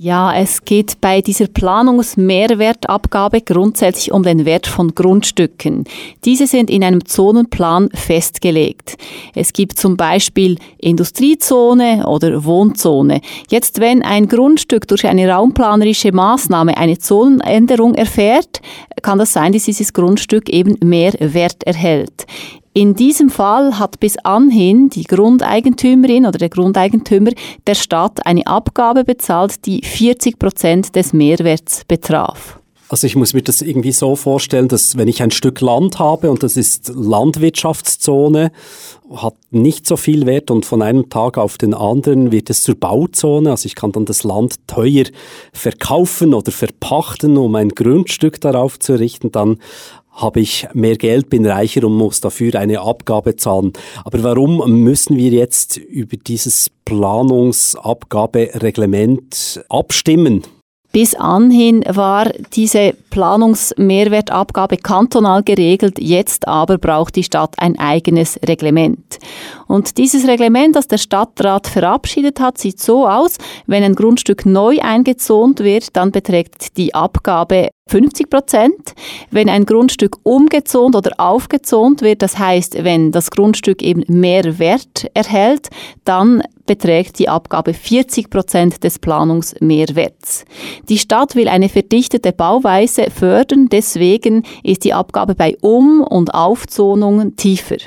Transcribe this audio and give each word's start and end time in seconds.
ja, 0.00 0.32
es 0.32 0.64
geht 0.64 1.00
bei 1.00 1.22
dieser 1.22 1.48
Planungsmehrwertabgabe 1.48 3.40
grundsätzlich 3.40 4.12
um 4.12 4.22
den 4.22 4.44
Wert 4.44 4.68
von 4.68 4.94
Grundstücken. 4.94 5.86
Diese 6.24 6.46
sind 6.46 6.70
in 6.70 6.84
einem 6.84 7.04
Zonenplan 7.04 7.88
festgelegt. 7.92 8.96
Es 9.34 9.52
gibt 9.52 9.76
zum 9.76 9.96
Beispiel 9.96 10.56
Industriezone 10.78 12.06
oder 12.06 12.44
Wohnzone. 12.44 13.20
Jetzt, 13.50 13.80
wenn 13.80 14.04
ein 14.04 14.28
Grundstück 14.28 14.86
durch 14.86 15.04
eine 15.04 15.28
raumplanerische 15.28 16.12
Maßnahme 16.12 16.76
eine 16.76 16.98
Zonenänderung 16.98 17.96
erfährt, 17.96 18.60
kann 19.02 19.18
das 19.18 19.32
sein, 19.32 19.52
dass 19.52 19.64
dieses 19.64 19.92
Grundstück 19.92 20.48
eben 20.48 20.76
mehr 20.80 21.14
Wert 21.18 21.64
erhält. 21.64 22.24
In 22.78 22.94
diesem 22.94 23.28
Fall 23.28 23.80
hat 23.80 23.98
bis 23.98 24.16
anhin 24.18 24.88
die 24.88 25.02
Grundeigentümerin 25.02 26.26
oder 26.26 26.38
der 26.38 26.48
Grundeigentümer 26.48 27.32
der 27.66 27.74
Stadt 27.74 28.24
eine 28.24 28.46
Abgabe 28.46 29.02
bezahlt, 29.02 29.66
die 29.66 29.82
40 29.82 30.38
Prozent 30.38 30.94
des 30.94 31.12
Mehrwerts 31.12 31.84
betraf. 31.88 32.60
Also 32.88 33.08
ich 33.08 33.16
muss 33.16 33.34
mir 33.34 33.42
das 33.42 33.62
irgendwie 33.62 33.90
so 33.90 34.14
vorstellen, 34.14 34.68
dass 34.68 34.96
wenn 34.96 35.08
ich 35.08 35.24
ein 35.24 35.32
Stück 35.32 35.60
Land 35.60 35.98
habe 35.98 36.30
und 36.30 36.44
das 36.44 36.56
ist 36.56 36.92
Landwirtschaftszone, 36.94 38.52
hat 39.12 39.34
nicht 39.50 39.84
so 39.84 39.96
viel 39.96 40.24
Wert 40.24 40.52
und 40.52 40.64
von 40.64 40.80
einem 40.80 41.10
Tag 41.10 41.36
auf 41.36 41.58
den 41.58 41.74
anderen 41.74 42.30
wird 42.30 42.48
es 42.48 42.62
zur 42.62 42.76
Bauzone. 42.76 43.50
Also 43.50 43.66
ich 43.66 43.74
kann 43.74 43.90
dann 43.90 44.04
das 44.04 44.22
Land 44.22 44.54
teuer 44.68 45.04
verkaufen 45.52 46.32
oder 46.32 46.52
verpachten, 46.52 47.38
um 47.38 47.56
ein 47.56 47.70
Grundstück 47.70 48.40
darauf 48.40 48.78
zu 48.78 48.92
errichten. 48.92 49.32
Dann 49.32 49.58
habe 50.18 50.40
ich 50.40 50.68
mehr 50.74 50.96
Geld, 50.96 51.30
bin 51.30 51.46
reicher 51.46 51.84
und 51.84 51.94
muss 51.94 52.20
dafür 52.20 52.56
eine 52.56 52.80
Abgabe 52.80 53.36
zahlen. 53.36 53.72
Aber 54.04 54.22
warum 54.22 54.82
müssen 54.82 55.16
wir 55.16 55.30
jetzt 55.30 55.78
über 55.78 56.16
dieses 56.16 56.70
Planungsabgabereglement 56.84 59.64
abstimmen? 59.68 60.42
Bis 60.90 61.14
anhin 61.14 61.84
war 61.86 62.30
diese 62.54 62.94
Planungsmehrwertabgabe 63.10 64.78
kantonal 64.78 65.42
geregelt, 65.42 65.98
jetzt 65.98 66.48
aber 66.48 66.78
braucht 66.78 67.16
die 67.16 67.24
Stadt 67.24 67.54
ein 67.58 67.78
eigenes 67.78 68.40
Reglement. 68.48 69.18
Und 69.66 69.98
dieses 69.98 70.26
Reglement, 70.26 70.76
das 70.76 70.88
der 70.88 70.96
Stadtrat 70.96 71.66
verabschiedet 71.66 72.40
hat, 72.40 72.56
sieht 72.56 72.80
so 72.80 73.06
aus, 73.06 73.36
wenn 73.66 73.84
ein 73.84 73.94
Grundstück 73.94 74.46
neu 74.46 74.78
eingezont 74.80 75.60
wird, 75.60 75.94
dann 75.94 76.10
beträgt 76.10 76.78
die 76.78 76.94
Abgabe 76.94 77.68
50 77.88 78.30
Prozent. 78.30 78.94
Wenn 79.30 79.50
ein 79.50 79.66
Grundstück 79.66 80.16
umgezont 80.22 80.96
oder 80.96 81.12
aufgezont 81.18 82.00
wird, 82.00 82.22
das 82.22 82.38
heißt, 82.38 82.82
wenn 82.82 83.12
das 83.12 83.30
Grundstück 83.30 83.82
eben 83.82 84.04
mehr 84.08 84.58
Wert 84.58 85.06
erhält, 85.12 85.68
dann 86.04 86.42
beträgt 86.68 87.18
die 87.18 87.28
Abgabe 87.28 87.74
40 87.74 88.30
Prozent 88.30 88.84
des 88.84 89.00
Planungsmehrwerts. 89.00 90.44
Die 90.88 90.98
Stadt 90.98 91.34
will 91.34 91.48
eine 91.48 91.68
verdichtete 91.68 92.32
Bauweise 92.32 93.10
fördern, 93.10 93.68
deswegen 93.68 94.44
ist 94.62 94.84
die 94.84 94.94
Abgabe 94.94 95.34
bei 95.34 95.56
Um- 95.60 96.02
und 96.02 96.32
Aufzonungen 96.32 97.34
tiefer. 97.34 97.78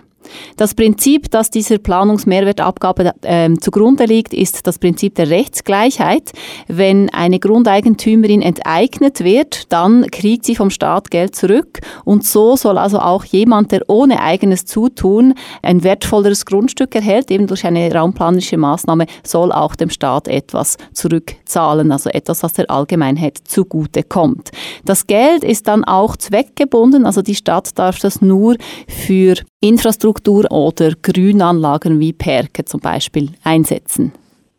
Das 0.57 0.75
Prinzip, 0.75 1.29
das 1.31 1.49
dieser 1.49 1.77
Planungsmehrwertabgabe 1.77 3.13
äh, 3.21 3.53
zugrunde 3.59 4.05
liegt, 4.05 4.33
ist 4.33 4.67
das 4.67 4.79
Prinzip 4.79 5.15
der 5.15 5.29
Rechtsgleichheit. 5.29 6.31
Wenn 6.67 7.09
eine 7.09 7.39
Grundeigentümerin 7.39 8.41
enteignet 8.41 9.23
wird, 9.23 9.71
dann 9.71 10.05
kriegt 10.11 10.45
sie 10.45 10.55
vom 10.55 10.69
Staat 10.69 11.11
Geld 11.11 11.35
zurück 11.35 11.79
und 12.05 12.25
so 12.25 12.55
soll 12.55 12.77
also 12.77 12.99
auch 12.99 13.25
jemand, 13.25 13.71
der 13.71 13.81
ohne 13.87 14.21
eigenes 14.21 14.65
Zutun 14.65 15.33
ein 15.61 15.83
wertvolleres 15.83 16.45
Grundstück 16.45 16.95
erhält, 16.95 17.31
eben 17.31 17.47
durch 17.47 17.65
eine 17.65 17.93
raumplanerische 17.93 18.57
Maßnahme, 18.57 19.05
soll 19.23 19.51
auch 19.51 19.75
dem 19.75 19.89
Staat 19.89 20.27
etwas 20.27 20.77
zurückzahlen, 20.93 21.91
also 21.91 22.09
etwas, 22.09 22.43
was 22.43 22.53
der 22.53 22.69
Allgemeinheit 22.69 23.39
zugute 23.43 24.03
kommt. 24.03 24.51
Das 24.85 25.07
Geld 25.07 25.43
ist 25.43 25.67
dann 25.67 25.83
auch 25.83 26.15
zweckgebunden, 26.15 27.05
also 27.05 27.21
die 27.21 27.35
Stadt 27.35 27.77
darf 27.77 27.99
das 27.99 28.21
nur 28.21 28.55
für 28.87 29.35
Infrastruktur 29.61 30.51
oder 30.51 30.91
Grünanlagen 31.01 31.99
wie 31.99 32.13
Perke 32.13 32.65
zum 32.65 32.79
Beispiel 32.79 33.29
einsetzen. 33.43 34.11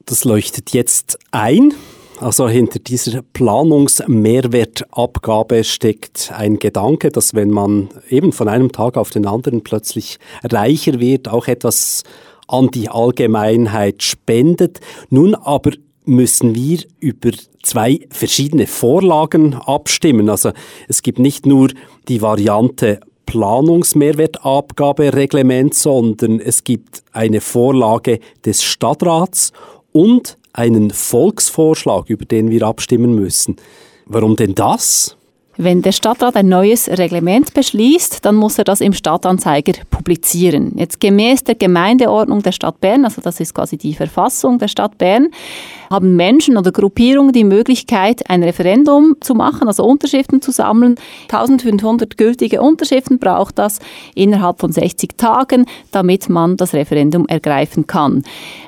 Das 0.06 0.24
leuchtet 0.24 0.70
jetzt 0.70 1.18
ein. 1.32 1.74
Also 2.20 2.48
hinter 2.48 2.78
dieser 2.78 3.22
Planungsmehrwertabgabe 3.32 5.64
steckt 5.64 6.30
ein 6.32 6.60
Gedanke, 6.60 7.10
dass 7.10 7.34
wenn 7.34 7.50
man 7.50 7.88
eben 8.08 8.30
von 8.30 8.46
einem 8.46 8.70
Tag 8.70 8.96
auf 8.96 9.10
den 9.10 9.26
anderen 9.26 9.64
plötzlich 9.64 10.20
reicher 10.44 11.00
wird, 11.00 11.28
auch 11.28 11.48
etwas 11.48 12.04
an 12.46 12.68
die 12.68 12.88
Allgemeinheit 12.88 14.04
spendet. 14.04 14.78
Nun 15.10 15.34
aber 15.34 15.72
müssen 16.04 16.54
wir 16.54 16.78
über 17.00 17.32
zwei 17.64 18.06
verschiedene 18.10 18.68
Vorlagen 18.68 19.54
abstimmen. 19.54 20.30
Also 20.30 20.52
es 20.86 21.02
gibt 21.02 21.18
nicht 21.18 21.44
nur 21.44 21.70
die 22.06 22.22
Variante 22.22 23.00
Planungsmehrwertabgabereglement, 23.26 25.74
sondern 25.74 26.40
es 26.40 26.64
gibt 26.64 27.02
eine 27.12 27.40
Vorlage 27.40 28.20
des 28.44 28.62
Stadtrats 28.62 29.52
und 29.92 30.36
einen 30.52 30.90
Volksvorschlag, 30.90 32.10
über 32.10 32.24
den 32.24 32.50
wir 32.50 32.62
abstimmen 32.62 33.14
müssen. 33.14 33.56
Warum 34.06 34.36
denn 34.36 34.54
das? 34.54 35.16
Wenn 35.58 35.82
der 35.82 35.92
Stadtrat 35.92 36.34
ein 36.36 36.48
neues 36.48 36.88
Reglement 36.88 37.52
beschließt, 37.52 38.24
dann 38.24 38.36
muss 38.36 38.56
er 38.56 38.64
das 38.64 38.80
im 38.80 38.94
Stadtanzeiger 38.94 39.74
publizieren. 39.90 40.72
Jetzt 40.76 40.98
gemäß 40.98 41.44
der 41.44 41.56
Gemeindeordnung 41.56 42.42
der 42.42 42.52
Stadt 42.52 42.80
Bern, 42.80 43.04
also 43.04 43.20
das 43.20 43.38
ist 43.38 43.54
quasi 43.54 43.76
die 43.76 43.94
Verfassung 43.94 44.58
der 44.58 44.68
Stadt 44.68 44.96
Bern, 44.96 45.28
haben 45.92 46.16
Menschen 46.16 46.56
oder 46.56 46.72
Gruppierungen 46.72 47.32
die 47.32 47.44
Möglichkeit, 47.44 48.28
ein 48.28 48.42
Referendum 48.42 49.14
zu 49.20 49.34
machen, 49.34 49.68
also 49.68 49.84
Unterschriften 49.84 50.42
zu 50.42 50.50
sammeln. 50.50 50.96
1500 51.30 52.18
gültige 52.18 52.60
Unterschriften 52.60 53.20
braucht 53.20 53.58
das 53.58 53.78
innerhalb 54.16 54.58
von 54.58 54.72
60 54.72 55.16
Tagen, 55.16 55.66
damit 55.92 56.28
man 56.28 56.56
das 56.56 56.74
Referendum 56.74 57.26
ergreifen 57.28 57.86
kann. 57.86 58.24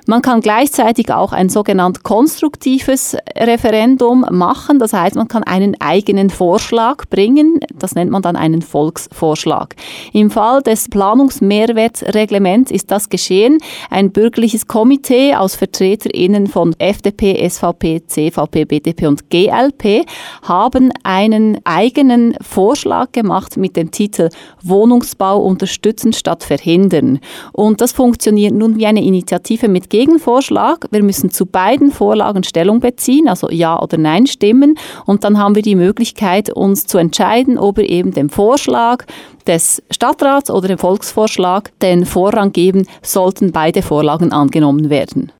Man 0.06 0.20
kann 0.20 0.42
gleichzeitig 0.42 1.10
auch 1.12 1.32
ein 1.32 1.48
sogenannt 1.48 2.02
konstruktives 2.02 3.16
Referendum 3.36 4.26
machen, 4.30 4.78
das 4.78 4.92
heißt, 4.92 5.16
man 5.16 5.28
kann 5.28 5.42
einen 5.44 5.80
eigenen 5.80 6.28
Vorschlag 6.28 7.08
bringen, 7.08 7.60
das 7.74 7.94
nennt 7.94 8.10
man 8.10 8.20
dann 8.20 8.36
einen 8.36 8.60
Volksvorschlag. 8.60 9.74
Im 10.12 10.30
Fall 10.30 10.62
des 10.62 10.90
Planungsmehrwertsreglements 10.90 12.70
ist 12.70 12.90
das 12.90 13.08
geschehen. 13.08 13.58
Ein 13.88 14.12
bürgerliches 14.12 14.68
Komitee 14.68 15.34
aus 15.34 15.54
VertreterInnen 15.54 16.48
von 16.48 16.74
FDP, 16.78 17.13
FDP, 17.14 17.48
SVP, 17.48 18.06
CVP, 18.06 18.64
BDP 18.64 19.06
und 19.06 19.30
GLP 19.30 20.06
haben 20.42 20.90
einen 21.02 21.58
eigenen 21.64 22.34
Vorschlag 22.40 23.12
gemacht 23.12 23.56
mit 23.56 23.76
dem 23.76 23.90
Titel 23.90 24.28
Wohnungsbau 24.62 25.38
unterstützen 25.38 26.12
statt 26.12 26.42
verhindern. 26.42 27.20
Und 27.52 27.80
das 27.80 27.92
funktioniert 27.92 28.54
nun 28.54 28.76
wie 28.76 28.86
eine 28.86 29.04
Initiative 29.04 29.68
mit 29.68 29.90
Gegenvorschlag. 29.90 30.86
Wir 30.90 31.02
müssen 31.02 31.30
zu 31.30 31.46
beiden 31.46 31.92
Vorlagen 31.92 32.44
Stellung 32.44 32.80
beziehen, 32.80 33.28
also 33.28 33.50
Ja 33.50 33.80
oder 33.80 33.96
Nein 33.96 34.26
stimmen. 34.26 34.76
Und 35.06 35.24
dann 35.24 35.38
haben 35.38 35.54
wir 35.54 35.62
die 35.62 35.76
Möglichkeit, 35.76 36.50
uns 36.50 36.86
zu 36.86 36.98
entscheiden, 36.98 37.58
ob 37.58 37.76
wir 37.76 37.88
eben 37.88 38.12
dem 38.12 38.28
Vorschlag 38.28 39.04
des 39.46 39.82
Stadtrats 39.90 40.50
oder 40.50 40.68
dem 40.68 40.78
Volksvorschlag 40.78 41.70
den 41.80 42.06
Vorrang 42.06 42.52
geben, 42.52 42.86
sollten 43.02 43.52
beide 43.52 43.82
Vorlagen 43.82 44.32
angenommen 44.32 44.90
werden. 44.90 45.32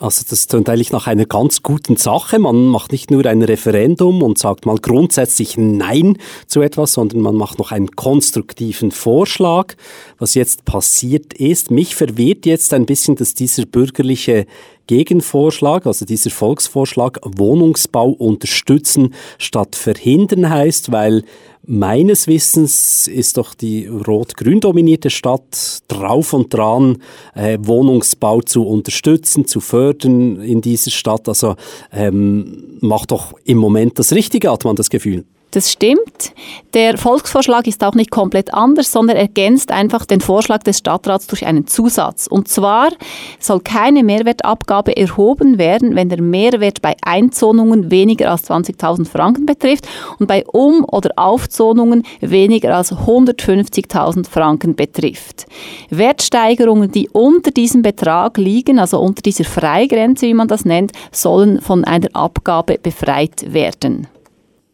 Also 0.00 0.24
das 0.30 0.46
klingt 0.46 0.68
eigentlich 0.68 0.92
nach 0.92 1.08
einer 1.08 1.26
ganz 1.26 1.62
guten 1.62 1.96
Sache. 1.96 2.38
Man 2.38 2.66
macht 2.66 2.92
nicht 2.92 3.10
nur 3.10 3.26
ein 3.26 3.42
Referendum 3.42 4.22
und 4.22 4.38
sagt 4.38 4.64
mal 4.64 4.78
grundsätzlich 4.78 5.56
Nein 5.58 6.18
zu 6.46 6.60
etwas, 6.60 6.92
sondern 6.92 7.20
man 7.20 7.34
macht 7.34 7.58
noch 7.58 7.72
einen 7.72 7.90
konstruktiven 7.90 8.92
Vorschlag. 8.92 9.74
Was 10.18 10.34
jetzt 10.34 10.64
passiert 10.64 11.34
ist, 11.34 11.72
mich 11.72 11.96
verwirrt 11.96 12.46
jetzt 12.46 12.72
ein 12.74 12.86
bisschen, 12.86 13.16
dass 13.16 13.34
dieser 13.34 13.66
bürgerliche 13.66 14.46
Gegenvorschlag, 14.86 15.84
also 15.84 16.04
dieser 16.04 16.30
Volksvorschlag 16.30 17.18
Wohnungsbau 17.24 18.08
unterstützen 18.08 19.14
statt 19.38 19.74
verhindern 19.74 20.48
heißt, 20.48 20.92
weil 20.92 21.24
Meines 21.70 22.26
Wissens 22.26 23.06
ist 23.06 23.36
doch 23.36 23.52
die 23.52 23.88
rot-grün 23.88 24.58
dominierte 24.58 25.10
Stadt 25.10 25.82
drauf 25.86 26.32
und 26.32 26.54
dran, 26.54 26.96
äh, 27.34 27.58
Wohnungsbau 27.60 28.40
zu 28.40 28.66
unterstützen, 28.66 29.46
zu 29.46 29.60
fördern 29.60 30.40
in 30.40 30.62
dieser 30.62 30.90
Stadt. 30.90 31.28
Also 31.28 31.56
ähm, 31.92 32.78
macht 32.80 33.10
doch 33.10 33.34
im 33.44 33.58
Moment 33.58 33.98
das 33.98 34.12
Richtige, 34.12 34.50
hat 34.50 34.64
man 34.64 34.76
das 34.76 34.88
Gefühl. 34.88 35.26
Das 35.50 35.72
stimmt. 35.72 36.34
Der 36.74 36.98
Volksvorschlag 36.98 37.66
ist 37.66 37.82
auch 37.82 37.94
nicht 37.94 38.10
komplett 38.10 38.52
anders, 38.52 38.92
sondern 38.92 39.16
ergänzt 39.16 39.72
einfach 39.72 40.04
den 40.04 40.20
Vorschlag 40.20 40.62
des 40.62 40.78
Stadtrats 40.78 41.26
durch 41.26 41.46
einen 41.46 41.66
Zusatz. 41.66 42.26
Und 42.26 42.48
zwar 42.48 42.90
soll 43.40 43.60
keine 43.60 44.04
Mehrwertabgabe 44.04 44.94
erhoben 44.94 45.56
werden, 45.56 45.96
wenn 45.96 46.10
der 46.10 46.20
Mehrwert 46.20 46.82
bei 46.82 46.94
Einzonungen 47.00 47.90
weniger 47.90 48.30
als 48.30 48.50
20.000 48.50 49.08
Franken 49.08 49.46
betrifft 49.46 49.88
und 50.18 50.26
bei 50.26 50.44
Um- 50.46 50.84
oder 50.84 51.12
Aufzonungen 51.16 52.02
weniger 52.20 52.76
als 52.76 52.92
150.000 52.92 54.28
Franken 54.28 54.76
betrifft. 54.76 55.46
Wertsteigerungen, 55.88 56.90
die 56.90 57.08
unter 57.08 57.52
diesem 57.52 57.80
Betrag 57.80 58.36
liegen, 58.36 58.78
also 58.78 59.00
unter 59.00 59.22
dieser 59.22 59.44
Freigrenze, 59.44 60.26
wie 60.26 60.34
man 60.34 60.48
das 60.48 60.66
nennt, 60.66 60.92
sollen 61.10 61.62
von 61.62 61.84
einer 61.84 62.08
Abgabe 62.12 62.78
befreit 62.82 63.54
werden. 63.54 64.08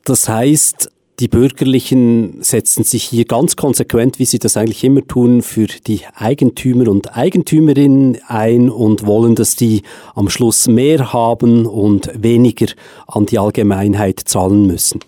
Das 0.04 0.28
heißt, 0.28 0.90
die 1.20 1.28
Bürgerlichen 1.28 2.42
setzen 2.42 2.84
sich 2.84 3.04
hier 3.04 3.24
ganz 3.24 3.56
konsequent, 3.56 4.18
wie 4.18 4.26
sie 4.26 4.38
das 4.38 4.56
eigentlich 4.56 4.84
immer 4.84 5.06
tun, 5.06 5.42
für 5.42 5.66
die 5.66 6.00
Eigentümer 6.14 6.88
und 6.88 7.16
Eigentümerinnen 7.16 8.18
ein 8.26 8.68
und 8.68 9.06
wollen, 9.06 9.34
dass 9.34 9.56
die 9.56 9.82
am 10.14 10.28
Schluss 10.28 10.66
mehr 10.66 11.12
haben 11.12 11.66
und 11.66 12.10
weniger 12.20 12.66
an 13.06 13.26
die 13.26 13.38
Allgemeinheit 13.38 14.20
zahlen 14.20 14.66
müssen. 14.66 15.00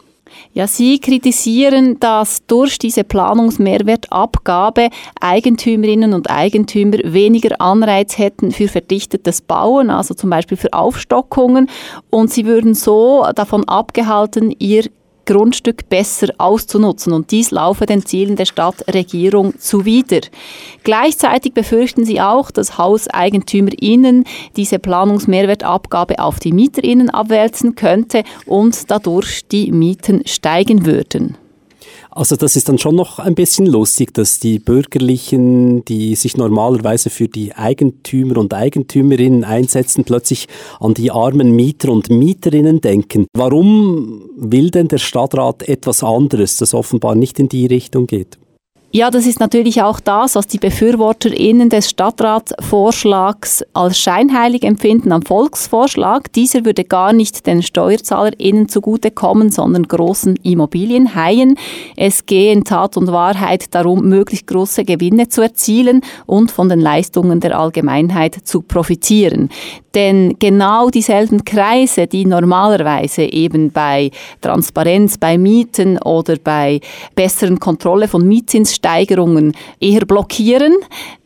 Ja, 0.57 0.67
Sie 0.67 0.99
kritisieren, 1.01 2.01
dass 2.01 2.47
durch 2.47 2.79
diese 2.79 3.05
Planungsmehrwertabgabe 3.05 4.89
Eigentümerinnen 5.21 6.15
und 6.15 6.31
Eigentümer 6.31 6.97
weniger 7.05 7.61
Anreiz 7.61 8.17
hätten 8.17 8.53
für 8.53 8.67
verdichtetes 8.67 9.43
Bauen, 9.43 9.91
also 9.91 10.15
zum 10.15 10.31
Beispiel 10.31 10.57
für 10.57 10.73
Aufstockungen. 10.73 11.69
Und 12.09 12.33
sie 12.33 12.47
würden 12.47 12.73
so 12.73 13.27
davon 13.35 13.69
abgehalten, 13.69 14.51
ihr 14.59 14.85
Grundstück 15.27 15.89
besser 15.89 16.29
auszunutzen. 16.39 17.13
Und 17.13 17.31
dies 17.31 17.51
laufe 17.51 17.85
den 17.85 18.07
Zielen 18.07 18.37
der 18.37 18.47
Stadtregierung 18.47 19.59
zuwider. 19.59 20.21
Gleichzeitig 20.85 21.53
befürchten 21.53 22.05
sie 22.05 22.21
auch, 22.21 22.51
dass 22.51 22.79
HauseigentümerInnen 22.79 24.25
diese 24.57 24.79
Planungsmehrwertabgabe 24.79 26.19
auf 26.19 26.39
die 26.39 26.53
MieterInnen 26.53 27.11
abwälzen 27.11 27.75
könnte 27.75 28.23
und 28.47 28.91
dadurch 28.91 29.47
die 29.49 29.73
Mieten 29.73 30.23
steigen 30.27 30.87
würden. 30.87 31.37
Also 32.17 32.35
das 32.35 32.57
ist 32.57 32.71
dann 32.71 32.79
schon 32.79 32.97
noch 32.97 33.19
ein 33.19 33.35
bisschen 33.35 33.67
lustig, 33.67 34.15
dass 34.15 34.39
die 34.41 34.59
Bürgerlichen, 34.59 35.85
die 35.85 36.15
sich 36.15 36.39
normalerweise 36.39 37.11
für 37.11 37.29
die 37.29 37.55
Eigentümer 37.55 38.39
und 38.39 38.55
Eigentümerinnen 38.55 39.45
einsetzen, 39.45 40.03
plötzlich 40.05 40.49
an 40.81 40.95
die 40.95 41.11
armen 41.11 41.51
Mieter 41.51 41.93
und 41.93 42.09
Mieterinnen 42.09 42.81
denken. 42.81 43.27
Warum 43.37 44.31
will 44.35 44.71
denn 44.71 44.89
der 44.89 44.97
Stadtrat 44.97 45.69
etwas 45.69 46.03
anderes, 46.03 46.57
das 46.57 46.73
offenbar 46.73 47.17
nicht 47.17 47.39
in 47.39 47.51
die 47.51 47.67
Richtung 47.67 48.07
geht? 48.07 48.39
Ja, 48.97 49.11
das 49.11 49.27
ist 49.27 49.41
natürlich 49.41 49.83
auch 49.83 50.01
das, 50.01 50.37
was 50.37 50.47
die 50.47 50.57
BefürworterInnen 50.57 51.69
des 51.69 51.91
Stadtratsvorschlags 51.91 53.63
als 53.75 53.99
scheinheilig 53.99 54.63
empfinden 54.63 55.13
am 55.13 55.21
Volksvorschlag. 55.21 56.33
Dieser 56.33 56.65
würde 56.65 56.83
gar 56.83 57.13
nicht 57.13 57.47
den 57.47 57.63
SteuerzahlerInnen 57.63 58.71
zugutekommen, 58.71 59.51
sondern 59.51 59.83
großen 59.83 60.37
Immobilienhaien. 60.37 61.59
Es 61.95 62.25
gehe 62.25 62.51
in 62.55 62.65
Tat 62.65 62.97
und 62.97 63.13
Wahrheit 63.13 63.75
darum, 63.75 64.09
möglichst 64.09 64.47
große 64.47 64.87
Gewinne 64.87 65.29
zu 65.29 65.43
erzielen 65.43 66.01
und 66.25 66.51
von 66.51 66.71
den 66.71 66.81
Leistungen 66.81 67.41
der 67.41 67.61
Allgemeinheit 67.61 68.35
zu 68.45 68.63
profitieren. 68.63 69.51
Denn 69.97 70.37
genau 70.39 70.91
dieselben 70.91 71.43
Kreise, 71.47 72.07
die 72.07 72.27
normalerweise 72.27 73.23
eben 73.23 73.71
bei 73.71 74.11
Transparenz, 74.43 75.17
bei 75.17 75.39
Mieten 75.39 75.97
oder 75.97 76.37
bei 76.37 76.81
besseren 77.15 77.59
Kontrolle 77.59 78.07
von 78.07 78.29
Mietzinssteigerungen 78.29 79.55
eher 79.81 80.05
blockieren, 80.05 80.75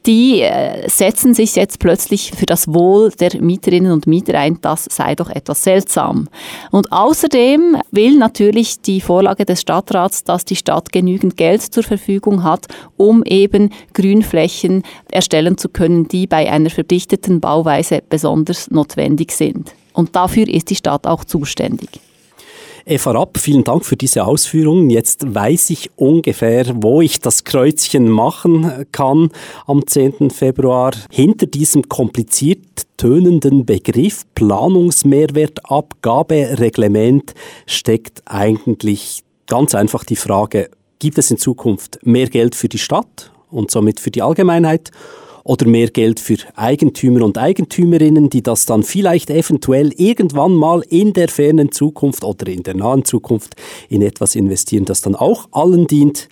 die 0.06 0.40
äh, 0.40 0.88
setzen 0.88 1.34
sich 1.34 1.56
jetzt 1.56 1.78
plötzlich 1.78 2.32
für 2.32 2.46
das 2.46 2.68
Wohl 2.68 3.10
der 3.10 3.40
Mieterinnen 3.40 3.92
und 3.92 4.06
Mieter 4.06 4.38
ein. 4.38 4.58
Das 4.60 4.86
sei 4.90 5.14
doch 5.14 5.28
etwas 5.28 5.62
seltsam. 5.62 6.28
Und 6.70 6.90
außerdem 6.90 7.76
will 7.90 8.16
natürlich 8.16 8.80
die 8.80 9.00
Vorlage 9.00 9.44
des 9.44 9.60
Stadtrats, 9.60 10.24
dass 10.24 10.44
die 10.44 10.56
Stadt 10.56 10.92
genügend 10.92 11.36
Geld 11.36 11.62
zur 11.62 11.82
Verfügung 11.82 12.42
hat, 12.42 12.66
um 12.96 13.22
eben 13.24 13.70
Grünflächen 13.92 14.82
erstellen 15.10 15.58
zu 15.58 15.68
können, 15.68 16.08
die 16.08 16.26
bei 16.26 16.50
einer 16.50 16.70
verdichteten 16.70 17.40
Bauweise 17.40 18.02
besonders 18.08 18.70
notwendig 18.70 19.32
sind. 19.32 19.74
Und 19.92 20.16
dafür 20.16 20.48
ist 20.48 20.70
die 20.70 20.76
Stadt 20.76 21.06
auch 21.06 21.24
zuständig. 21.24 21.88
Eva 22.90 23.12
Rapp, 23.12 23.38
vielen 23.38 23.62
Dank 23.62 23.86
für 23.86 23.96
diese 23.96 24.26
Ausführungen. 24.26 24.90
Jetzt 24.90 25.32
weiß 25.32 25.70
ich 25.70 25.92
ungefähr, 25.94 26.66
wo 26.74 27.00
ich 27.00 27.20
das 27.20 27.44
Kreuzchen 27.44 28.08
machen 28.08 28.84
kann 28.90 29.30
am 29.64 29.86
10. 29.86 30.30
Februar. 30.30 30.90
Hinter 31.08 31.46
diesem 31.46 31.88
kompliziert 31.88 32.66
tönenden 32.96 33.64
Begriff 33.64 34.24
Planungsmehrwertabgabereglement 34.34 37.32
steckt 37.64 38.22
eigentlich 38.24 39.22
ganz 39.46 39.76
einfach 39.76 40.02
die 40.02 40.16
Frage, 40.16 40.68
gibt 40.98 41.18
es 41.18 41.30
in 41.30 41.38
Zukunft 41.38 42.00
mehr 42.02 42.26
Geld 42.26 42.56
für 42.56 42.68
die 42.68 42.78
Stadt 42.78 43.30
und 43.52 43.70
somit 43.70 44.00
für 44.00 44.10
die 44.10 44.22
Allgemeinheit 44.22 44.90
oder 45.44 45.66
mehr 45.66 45.88
Geld 45.88 46.20
für 46.20 46.36
Eigentümer 46.54 47.24
und 47.24 47.38
Eigentümerinnen, 47.38 48.30
die 48.30 48.42
das 48.42 48.66
dann 48.66 48.82
vielleicht 48.82 49.30
eventuell 49.30 49.92
irgendwann 49.96 50.54
mal 50.54 50.82
in 50.88 51.12
der 51.12 51.28
fernen 51.28 51.72
Zukunft 51.72 52.24
oder 52.24 52.48
in 52.48 52.62
der 52.62 52.74
nahen 52.74 53.04
Zukunft 53.04 53.56
in 53.88 54.02
etwas 54.02 54.34
investieren, 54.34 54.84
das 54.84 55.00
dann 55.00 55.14
auch 55.14 55.48
allen 55.52 55.86
dient. 55.86 56.28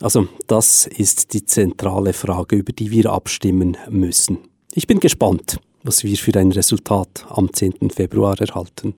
Also 0.00 0.28
das 0.46 0.86
ist 0.86 1.32
die 1.32 1.44
zentrale 1.44 2.12
Frage, 2.12 2.56
über 2.56 2.72
die 2.72 2.90
wir 2.90 3.12
abstimmen 3.12 3.76
müssen. 3.88 4.38
Ich 4.74 4.86
bin 4.86 5.00
gespannt, 5.00 5.58
was 5.82 6.04
wir 6.04 6.16
für 6.16 6.34
ein 6.38 6.52
Resultat 6.52 7.24
am 7.28 7.52
10. 7.52 7.90
Februar 7.90 8.38
erhalten. 8.40 8.96